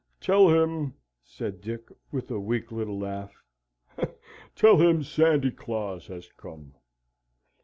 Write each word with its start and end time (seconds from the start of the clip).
"Tell 0.19 0.49
him," 0.49 0.95
said 1.23 1.61
Dick, 1.61 1.89
with 2.11 2.31
a 2.31 2.39
weak 2.39 2.71
little 2.71 2.97
laugh, 2.97 3.35
"tell 4.55 4.77
him 4.77 5.03
Sandy 5.03 5.51
Claus 5.51 6.07
has 6.07 6.27
come." 6.37 6.73